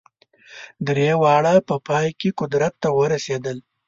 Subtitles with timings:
[0.87, 3.57] درې واړه په پای کې قدرت ته ورسېدل.